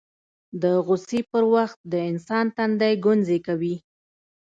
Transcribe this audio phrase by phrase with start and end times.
[0.61, 3.75] د غوسې پر وخت د انسان تندی ګونځې کوي